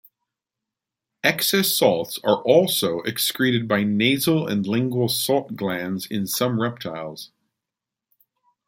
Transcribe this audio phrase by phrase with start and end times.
[1.23, 7.29] Excess salts are also excreted by nasal and lingual salt glands in some reptiles.